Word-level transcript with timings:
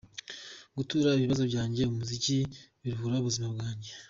Gutura 0.77 1.09
ibibazo 1.19 1.43
byanjye 1.49 1.81
umuziki 1.85 2.37
biruhura 2.81 3.15
ubuzima 3.21 3.47
bwanjye. 3.55 3.91